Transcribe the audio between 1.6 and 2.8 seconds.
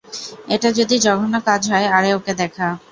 হয় আরে ওকে দেখা।